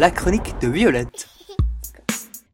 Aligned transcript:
la 0.00 0.10
chronique 0.10 0.54
de 0.62 0.68
Violette. 0.68 1.28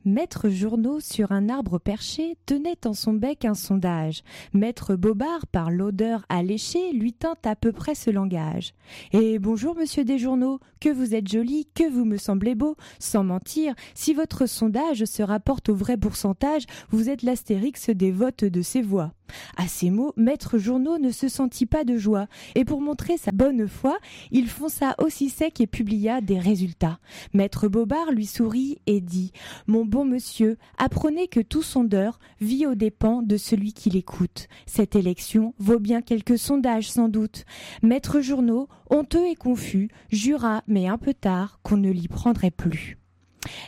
Maître 0.06 0.48
Journaux 0.50 1.00
sur 1.00 1.32
un 1.32 1.48
arbre 1.48 1.80
perché 1.80 2.36
tenait 2.46 2.86
en 2.86 2.94
son 2.94 3.12
bec 3.12 3.44
un 3.44 3.54
sondage. 3.54 4.22
Maître 4.52 4.94
Bobard, 4.94 5.48
par 5.48 5.68
l'odeur 5.68 6.24
alléchée, 6.28 6.92
lui 6.92 7.12
tint 7.12 7.34
à 7.44 7.56
peu 7.56 7.72
près 7.72 7.96
ce 7.96 8.10
langage. 8.10 8.72
Et 9.12 9.40
bonjour, 9.40 9.74
monsieur 9.74 10.04
des 10.04 10.18
journaux, 10.18 10.60
que 10.80 10.90
vous 10.90 11.16
êtes 11.16 11.26
joli, 11.26 11.66
que 11.74 11.90
vous 11.90 12.04
me 12.04 12.18
semblez 12.18 12.54
beau. 12.54 12.76
Sans 13.00 13.24
mentir, 13.24 13.74
si 13.94 14.14
votre 14.14 14.46
sondage 14.46 15.04
se 15.06 15.24
rapporte 15.24 15.70
au 15.70 15.74
vrai 15.74 15.96
pourcentage, 15.96 16.66
vous 16.90 17.10
êtes 17.10 17.24
l'astérix 17.24 17.90
des 17.90 18.12
votes 18.12 18.44
de 18.44 18.62
ces 18.62 18.82
voix. 18.82 19.12
À 19.56 19.66
ces 19.66 19.90
mots, 19.90 20.12
Maître 20.16 20.58
Journaux 20.58 20.98
ne 20.98 21.10
se 21.10 21.28
sentit 21.28 21.66
pas 21.66 21.84
de 21.84 21.96
joie, 21.96 22.26
et 22.54 22.64
pour 22.64 22.80
montrer 22.80 23.16
sa 23.18 23.32
bonne 23.32 23.66
foi, 23.66 23.98
il 24.30 24.48
fonça 24.48 24.94
aussi 25.02 25.30
sec 25.30 25.60
et 25.60 25.66
publia 25.66 26.20
des 26.20 26.38
résultats. 26.38 26.98
Maître 27.32 27.68
Bobard 27.68 28.12
lui 28.12 28.26
sourit 28.26 28.78
et 28.86 29.00
dit 29.00 29.32
Mon 29.66 29.84
bon 29.96 30.04
monsieur, 30.04 30.58
apprenez 30.76 31.26
que 31.26 31.40
tout 31.40 31.62
sondeur 31.62 32.18
vit 32.38 32.66
aux 32.66 32.74
dépens 32.74 33.22
de 33.22 33.38
celui 33.38 33.72
qui 33.72 33.88
l'écoute. 33.88 34.46
Cette 34.66 34.94
élection 34.94 35.54
vaut 35.58 35.78
bien 35.78 36.02
quelques 36.02 36.38
sondages 36.38 36.90
sans 36.90 37.08
doute. 37.08 37.46
Maître 37.82 38.20
Journaux, 38.20 38.68
honteux 38.90 39.26
et 39.26 39.36
confus, 39.36 39.88
jura, 40.10 40.62
mais 40.66 40.86
un 40.86 40.98
peu 40.98 41.14
tard, 41.14 41.60
qu'on 41.62 41.78
ne 41.78 41.90
l'y 41.90 42.08
prendrait 42.08 42.50
plus. 42.50 42.98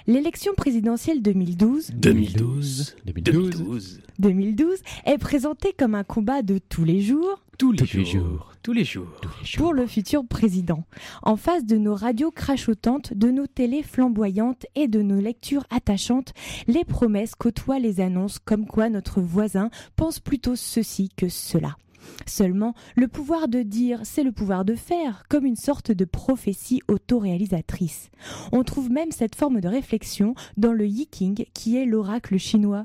L'élection 0.07 0.53
présidentielle 0.55 1.23
2012, 1.23 1.91
2012, 1.95 2.97
2012. 3.05 4.01
2012 4.19 4.79
est 5.07 5.19
présentée 5.19 5.73
comme 5.77 5.95
un 5.95 6.05
combat 6.05 6.43
de 6.43 6.59
tous 6.59 6.85
les 6.85 7.01
jours 7.01 7.43
Tous 7.59 7.73
les 7.73 7.79
Tous 7.79 7.97
les 7.97 8.05
jours. 8.05 8.23
jours. 8.23 8.53
Tous 8.63 8.73
les 8.73 8.85
jours. 8.85 9.07
pour 9.57 9.73
le 9.73 9.87
futur 9.87 10.27
président. 10.27 10.85
En 11.23 11.37
face 11.37 11.65
de 11.65 11.77
nos 11.77 11.95
radios 11.95 12.31
crachotantes, 12.31 13.15
de 13.15 13.31
nos 13.31 13.47
télés 13.47 13.83
flamboyantes 13.83 14.67
et 14.75 14.89
de 14.89 15.01
nos 15.03 15.21
lectures 15.21 15.65
attachantes, 15.71 16.33
les 16.67 16.85
promesses 16.85 17.35
côtoient 17.35 17.79
les 17.79 18.01
annonces 18.01 18.39
comme 18.39 18.67
quoi 18.67 18.89
notre 18.91 19.21
voisin 19.21 19.71
pense 19.97 20.19
plutôt 20.21 20.57
ceci 20.57 21.09
que 21.17 21.29
cela. 21.29 21.77
Seulement, 22.27 22.75
le 22.97 23.09
pouvoir 23.09 23.49
de 23.49 23.63
dire, 23.63 24.01
c'est 24.05 24.23
le 24.23 24.33
pouvoir 24.33 24.65
de 24.65 24.75
faire, 24.75 25.25
comme 25.29 25.47
une 25.47 25.57
sorte 25.57 25.93
de 25.93 26.05
prophétie 26.05 26.83
autoréalisatrice. 26.89 28.11
On 28.53 28.65
trouve 28.65 28.91
même 28.91 29.13
cette 29.13 29.35
forme 29.35 29.61
de 29.61 29.69
réflexion 29.69 30.35
dans 30.57 30.73
le 30.73 30.87
Yiking, 30.87 31.47
qui 31.55 31.77
est 31.77 31.87
l'oracle 31.87 32.39
chinois. 32.39 32.85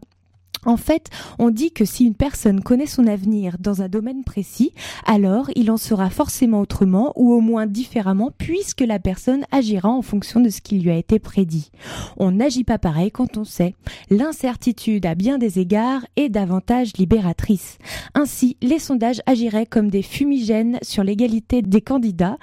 En 0.66 0.78
fait, 0.78 1.10
on 1.40 1.50
dit 1.50 1.72
que 1.72 1.86
si 1.86 2.06
une 2.06 2.16
personne 2.16 2.62
connaît 2.62 2.86
son 2.86 3.08
avenir 3.08 3.58
dans 3.60 3.82
un 3.82 3.90
domaine 3.90 4.24
précis, 4.24 4.72
alors 5.06 5.50
il 5.56 5.72
en 5.72 5.78
sera 5.78 6.10
forcément 6.10 6.62
autrement 6.62 7.14
ou 7.16 7.34
au 7.34 7.42
moins 7.42 7.68
différemment 7.68 8.32
puisque 8.38 8.82
la 8.82 9.00
personne 9.00 9.46
agira 9.52 9.90
en 9.90 10.02
fonction 10.02 10.40
de 10.40 10.50
ce 10.50 10.62
qui 10.62 10.80
lui 10.80 10.92
a 10.92 10.98
été 10.98 11.20
prédit. 11.20 11.72
On 12.18 12.32
n'agit 12.32 12.64
pas 12.64 12.78
pareil 12.78 13.12
quand 13.12 13.38
on 13.38 13.44
sait. 13.44 13.76
L'incertitude 14.10 15.06
à 15.06 15.16
bien 15.16 15.38
des 15.38 15.60
égards 15.60 16.06
est 16.16 16.30
davantage 16.30 16.94
libératrice. 16.98 17.78
Ainsi, 18.14 18.58
les 18.62 18.80
sondages 18.80 19.22
agiraient 19.26 19.66
comme 19.66 19.90
des 19.90 20.02
fumigènes 20.02 20.80
sur 20.82 21.04
l'égalité 21.04 21.62
des 21.62 21.82
candidats 21.82 22.38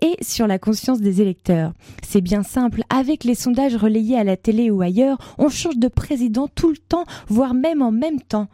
et 0.00 0.16
sur 0.22 0.46
la 0.46 0.58
conscience 0.58 1.00
des 1.00 1.20
électeurs. 1.20 1.72
C'est 2.02 2.20
bien 2.20 2.42
simple, 2.42 2.82
avec 2.90 3.24
les 3.24 3.34
sondages 3.34 3.76
relayés 3.76 4.18
à 4.18 4.24
la 4.24 4.36
télé 4.36 4.70
ou 4.70 4.80
ailleurs, 4.82 5.18
on 5.38 5.48
change 5.48 5.76
de 5.76 5.88
président 5.88 6.48
tout 6.48 6.70
le 6.70 6.76
temps, 6.76 7.04
voire 7.28 7.54
même 7.60 7.82
en 7.82 7.92
même 7.92 8.20
temps. 8.20 8.48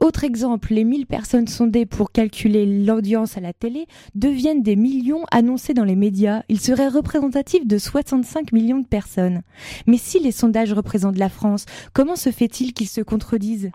Autre 0.00 0.24
exemple, 0.24 0.74
les 0.74 0.82
1000 0.82 1.06
personnes 1.06 1.46
sondées 1.46 1.86
pour 1.86 2.10
calculer 2.10 2.66
l'audience 2.84 3.36
à 3.36 3.40
la 3.40 3.52
télé 3.52 3.86
deviennent 4.16 4.62
des 4.62 4.74
millions 4.74 5.24
annoncés 5.30 5.74
dans 5.74 5.84
les 5.84 5.94
médias. 5.94 6.42
Ils 6.48 6.60
seraient 6.60 6.88
représentatifs 6.88 7.66
de 7.66 7.78
65 7.78 8.52
millions 8.52 8.80
de 8.80 8.86
personnes. 8.86 9.42
Mais 9.86 9.98
si 9.98 10.18
les 10.18 10.32
sondages 10.32 10.72
représentent 10.72 11.18
la 11.18 11.28
France, 11.28 11.66
comment 11.92 12.16
se 12.16 12.30
fait-il 12.30 12.72
qu'ils 12.72 12.88
se 12.88 13.00
contredisent? 13.00 13.70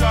To. 0.00 0.08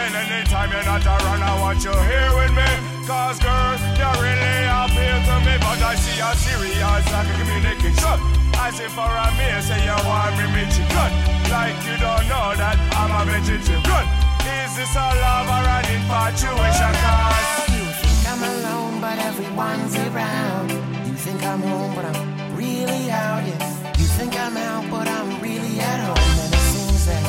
And 0.00 0.14
anytime 0.14 0.70
you're 0.70 0.84
not 0.84 1.04
around, 1.06 1.42
I 1.42 1.54
want 1.60 1.82
you 1.84 1.94
here 2.10 2.32
with 2.38 2.52
me. 2.54 2.68
Cause 3.06 3.38
girl, 3.38 3.76
you 4.00 4.10
really 4.22 4.64
appeal 4.70 5.18
to 5.28 5.34
me. 5.46 5.54
But 5.60 5.80
I 5.82 5.94
see 5.96 6.16
you 6.16 6.32
serious 6.38 7.04
like 7.12 7.28
a 7.28 7.34
communication. 7.38 8.18
As 8.54 8.78
if 8.80 8.92
for 8.94 9.04
a 9.04 9.28
me, 9.36 9.48
say 9.60 9.82
you 9.84 9.98
want 10.06 10.38
me, 10.54 10.62
chicken. 10.72 11.10
Like 11.50 11.76
you 11.84 11.96
don't 11.98 12.24
know 12.30 12.54
that 12.56 12.76
I'm 12.96 13.12
a 13.12 13.22
vegetarian. 13.28 14.06
Is 14.44 14.72
this 14.76 14.94
a 14.96 15.06
love 15.24 15.48
or 15.50 15.64
an 15.76 15.84
infatuation? 15.94 16.92
Cause 17.04 17.68
You 17.74 17.86
think 18.02 18.22
I'm 18.30 18.42
alone, 18.42 19.00
but 19.00 19.18
everyone's 19.18 19.94
around. 20.08 20.70
You 21.06 21.14
think 21.14 21.42
I'm 21.44 21.60
home, 21.60 21.94
but 21.94 22.04
I'm 22.04 22.56
really 22.56 23.10
out. 23.10 23.42
Yeah. 23.46 23.94
You 23.98 24.06
think 24.18 24.34
I'm 24.38 24.56
out, 24.56 24.84
but 24.90 25.08
I'm 25.08 25.40
really 25.40 25.80
at 25.80 26.00
home. 26.06 26.38
And 26.44 26.54
it 26.54 26.64
seems 26.72 27.06
that 27.06 27.24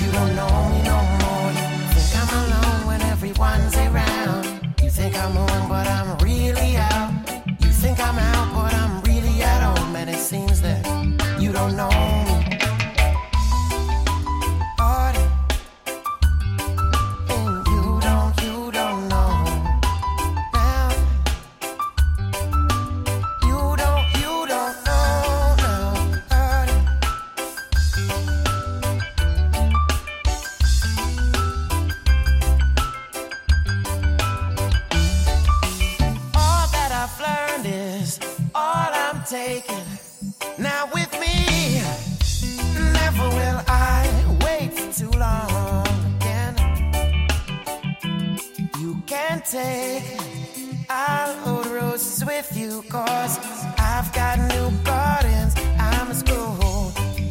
you 0.00 0.10
don't 0.12 0.34
know 0.36 0.59
ones 3.40 3.74
around. 3.74 4.44
You 4.82 4.90
think 4.90 5.16
I'm 5.16 5.34
one, 5.34 5.68
but 5.68 5.86
I'm 5.86 5.99
'Cause. 52.88 53.38
I've 53.78 54.12
got 54.12 54.38
new 54.38 54.70
gardens. 54.84 55.54
I'm 55.78 56.10
a 56.10 56.14
screw. 56.14 56.56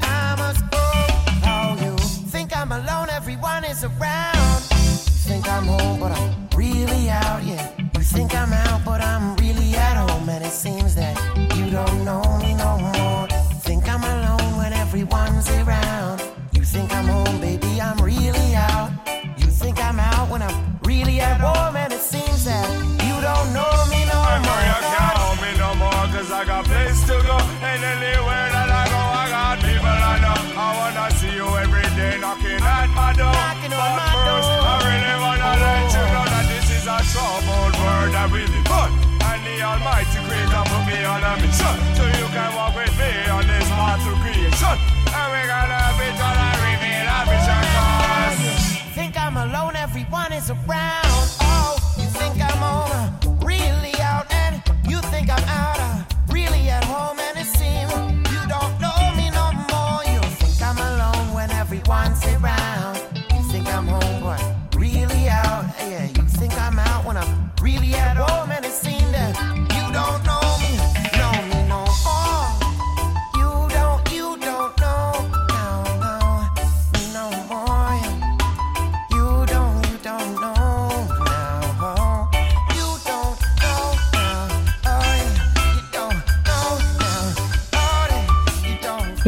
I'm 0.02 0.40
a 0.40 0.54
screw. 0.54 1.06
Oh, 1.44 1.78
you 1.82 1.98
think 2.30 2.56
I'm 2.56 2.72
alone? 2.72 3.10
Everyone 3.10 3.64
is 3.64 3.84
around. 3.84 4.39
Around. 50.50 51.49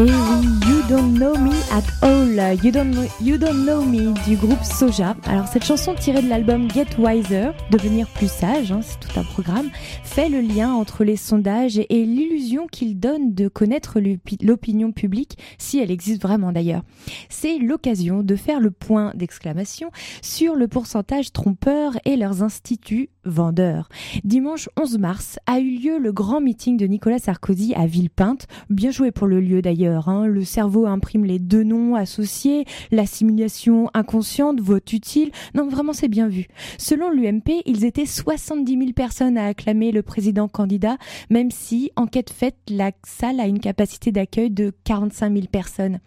You 0.01 0.70
don't 0.91 1.13
Know 1.17 1.37
Me 1.37 1.51
at 1.71 1.83
All, 2.01 2.21
You 2.63 2.71
Don't, 2.71 2.91
Know- 2.91 3.07
you 3.21 3.37
Don't 3.37 3.63
Know 3.65 3.81
Me 3.85 4.13
du 4.27 4.35
groupe 4.35 4.61
Soja. 4.63 5.15
Alors 5.25 5.47
cette 5.47 5.63
chanson 5.63 5.95
tirée 5.95 6.21
de 6.21 6.27
l'album 6.27 6.69
Get 6.69 6.97
Wiser, 6.99 7.51
devenir 7.71 8.07
plus 8.09 8.29
sage, 8.29 8.71
hein, 8.73 8.81
c'est 8.81 8.99
tout 8.99 9.17
un 9.19 9.23
programme, 9.23 9.69
fait 10.03 10.27
le 10.27 10.41
lien 10.41 10.73
entre 10.73 11.03
les 11.05 11.15
sondages 11.15 11.77
et, 11.77 12.05
l'illusion 12.05 12.67
qu'il 12.67 12.99
donne 12.99 13.33
de 13.33 13.47
connaître 13.47 13.99
l'opi- 14.01 14.37
l'opinion 14.43 14.91
publique, 14.91 15.37
si 15.57 15.79
elle 15.79 15.91
existe 15.91 16.21
vraiment 16.21 16.51
d'ailleurs. 16.51 16.83
C'est 17.29 17.57
l'occasion 17.57 18.21
de 18.23 18.35
faire 18.35 18.59
le 18.59 18.71
point 18.71 19.11
d'exclamation 19.15 19.91
sur 20.21 20.55
le 20.55 20.67
pourcentage 20.67 21.31
trompeur 21.31 21.93
et 22.05 22.17
leurs 22.17 22.43
instituts 22.43 23.09
vendeurs. 23.23 23.87
Dimanche 24.23 24.67
11 24.81 24.97
mars 24.97 25.39
a 25.45 25.59
eu 25.59 25.77
lieu 25.79 25.99
le 25.99 26.11
grand 26.11 26.41
meeting 26.41 26.75
de 26.75 26.85
Nicolas 26.87 27.19
Sarkozy 27.19 27.73
à 27.75 27.85
Villepinte. 27.85 28.47
Bien 28.69 28.91
joué 28.91 29.11
pour 29.11 29.27
le 29.27 29.39
lieu 29.39 29.61
d'ailleurs. 29.61 30.09
hein. 30.09 30.25
Le 30.25 30.43
cerveau 30.43 30.80
imprime 30.85 31.25
les 31.25 31.39
deux 31.39 31.63
noms 31.63 31.95
associés, 31.95 32.65
l'assimilation 32.91 33.89
inconsciente, 33.93 34.59
vote 34.59 34.93
utile. 34.93 35.31
Non, 35.55 35.67
vraiment 35.67 35.93
c'est 35.93 36.07
bien 36.07 36.27
vu. 36.27 36.47
Selon 36.77 37.09
l'UMP, 37.09 37.61
ils 37.65 37.85
étaient 37.85 38.05
70 38.05 38.77
000 38.77 38.91
personnes 38.93 39.37
à 39.37 39.47
acclamer 39.47 39.91
le 39.91 40.01
président 40.01 40.47
candidat, 40.47 40.97
même 41.29 41.51
si, 41.51 41.91
enquête 41.95 42.29
faite, 42.29 42.57
la 42.69 42.91
salle 43.05 43.39
a 43.39 43.47
une 43.47 43.59
capacité 43.59 44.11
d'accueil 44.11 44.49
de 44.49 44.73
45 44.83 45.33
000 45.33 45.45
personnes. 45.51 45.99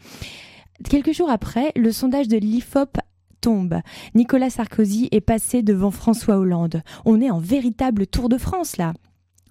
Quelques 0.89 1.13
jours 1.13 1.31
après, 1.31 1.73
le 1.77 1.93
sondage 1.93 2.29
de 2.29 2.37
l'IFOP 2.37 2.99
tombe. 3.41 3.81
Nicolas 4.15 4.51
Sarkozy 4.51 5.09
est 5.13 5.21
passé 5.21 5.63
devant 5.63 5.91
François 5.91 6.39
Hollande. 6.39 6.83
On 7.05 7.21
est 7.21 7.31
en 7.31 7.39
véritable 7.39 8.07
Tour 8.07 8.29
de 8.29 8.39
France 8.39 8.77
là. 8.77 8.95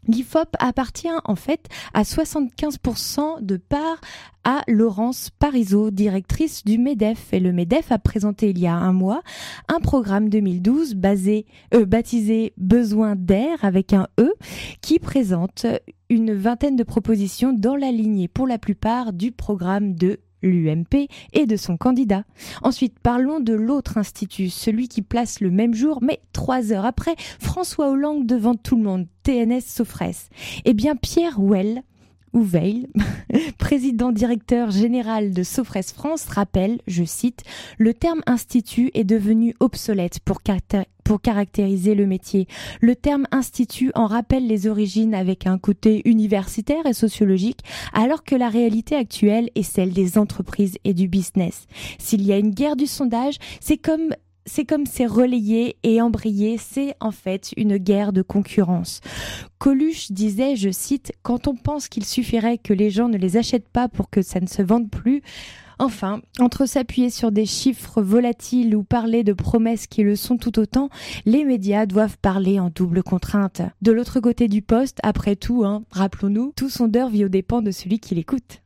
L'IFOP 0.07 0.55
appartient 0.59 1.07
en 1.23 1.35
fait 1.35 1.67
à 1.93 2.03
75% 2.03 3.41
de 3.41 3.57
part 3.57 4.01
à 4.43 4.61
Laurence 4.67 5.29
Parisot, 5.39 5.91
directrice 5.91 6.65
du 6.65 6.77
MEDEF. 6.77 7.33
Et 7.33 7.39
le 7.39 7.53
MEDEF 7.53 7.91
a 7.91 7.99
présenté 7.99 8.49
il 8.49 8.59
y 8.59 8.67
a 8.67 8.75
un 8.75 8.91
mois 8.91 9.21
un 9.67 9.79
programme 9.79 10.29
2012 10.29 10.95
basé, 10.95 11.45
euh, 11.73 11.85
baptisé 11.85 12.53
Besoin 12.57 13.15
d'air 13.15 13.63
avec 13.63 13.93
un 13.93 14.07
E 14.19 14.33
qui 14.81 14.99
présente 14.99 15.65
une 16.09 16.33
vingtaine 16.33 16.75
de 16.75 16.83
propositions 16.83 17.53
dans 17.53 17.75
la 17.75 17.91
lignée 17.91 18.27
pour 18.27 18.47
la 18.47 18.57
plupart 18.57 19.13
du 19.13 19.31
programme 19.31 19.95
de 19.95 20.19
l'UMP 20.43 21.07
et 21.33 21.45
de 21.45 21.55
son 21.55 21.77
candidat. 21.77 22.23
Ensuite, 22.61 22.99
parlons 22.99 23.39
de 23.39 23.53
l'autre 23.53 23.97
institut, 23.97 24.49
celui 24.49 24.87
qui 24.87 25.01
place 25.01 25.39
le 25.39 25.49
même 25.49 25.73
jour, 25.73 25.99
mais 26.01 26.19
trois 26.33 26.71
heures 26.71 26.85
après, 26.85 27.15
François 27.39 27.89
Hollande 27.89 28.27
devant 28.27 28.55
tout 28.55 28.75
le 28.75 28.83
monde, 28.83 29.07
TNS 29.23 29.61
Sofres. 29.61 30.29
Eh 30.65 30.73
bien, 30.73 30.95
Pierre 30.95 31.39
Well, 31.39 31.83
ou 32.33 32.41
Veil, 32.41 32.87
président 33.57 34.11
directeur 34.11 34.71
général 34.71 35.31
de 35.31 35.43
Sofres 35.43 35.83
France, 35.93 36.25
rappelle, 36.25 36.79
je 36.87 37.03
cite, 37.03 37.43
Le 37.77 37.93
terme 37.93 38.21
institut 38.25 38.91
est 38.93 39.03
devenu 39.03 39.55
obsolète 39.59 40.19
pour 40.19 41.21
caractériser 41.21 41.95
le 41.95 42.05
métier. 42.05 42.47
Le 42.81 42.95
terme 42.95 43.25
institut 43.31 43.91
en 43.95 44.07
rappelle 44.07 44.47
les 44.47 44.67
origines 44.67 45.13
avec 45.13 45.47
un 45.47 45.57
côté 45.57 46.01
universitaire 46.05 46.85
et 46.85 46.93
sociologique, 46.93 47.59
alors 47.93 48.23
que 48.23 48.35
la 48.35 48.49
réalité 48.49 48.95
actuelle 48.95 49.49
est 49.55 49.63
celle 49.63 49.93
des 49.93 50.17
entreprises 50.17 50.77
et 50.83 50.93
du 50.93 51.07
business. 51.07 51.67
S'il 51.99 52.23
y 52.23 52.33
a 52.33 52.37
une 52.37 52.51
guerre 52.51 52.75
du 52.75 52.87
sondage, 52.87 53.35
c'est 53.59 53.77
comme 53.77 54.09
c'est 54.45 54.65
comme 54.65 54.85
c'est 54.85 55.05
relayé 55.05 55.77
et 55.83 56.01
embrayé, 56.01 56.57
c'est 56.57 56.95
en 56.99 57.11
fait 57.11 57.51
une 57.57 57.77
guerre 57.77 58.13
de 58.13 58.21
concurrence. 58.21 59.01
Coluche 59.57 60.11
disait, 60.11 60.55
je 60.55 60.69
cite, 60.69 61.13
Quand 61.21 61.47
on 61.47 61.55
pense 61.55 61.87
qu'il 61.87 62.05
suffirait 62.05 62.57
que 62.57 62.73
les 62.73 62.89
gens 62.89 63.07
ne 63.07 63.17
les 63.17 63.37
achètent 63.37 63.69
pas 63.69 63.87
pour 63.87 64.09
que 64.09 64.21
ça 64.21 64.39
ne 64.39 64.47
se 64.47 64.61
vende 64.61 64.89
plus, 64.89 65.21
Enfin, 65.79 66.21
entre 66.39 66.65
s'appuyer 66.65 67.09
sur 67.09 67.31
des 67.31 67.45
chiffres 67.45 68.01
volatiles 68.01 68.75
ou 68.75 68.83
parler 68.83 69.23
de 69.23 69.33
promesses 69.33 69.87
qui 69.87 70.03
le 70.03 70.15
sont 70.15 70.37
tout 70.37 70.59
autant, 70.59 70.89
les 71.25 71.45
médias 71.45 71.85
doivent 71.85 72.17
parler 72.19 72.59
en 72.59 72.69
double 72.73 73.03
contrainte. 73.03 73.61
De 73.81 73.91
l'autre 73.91 74.19
côté 74.19 74.47
du 74.47 74.61
poste, 74.61 74.99
après 75.03 75.35
tout, 75.35 75.65
hein, 75.65 75.83
rappelons-nous, 75.91 76.53
tout 76.55 76.69
sondeur 76.69 77.09
vit 77.09 77.25
aux 77.25 77.29
dépens 77.29 77.61
de 77.61 77.71
celui 77.71 77.99
qui 77.99 78.15
l'écoute. 78.15 78.61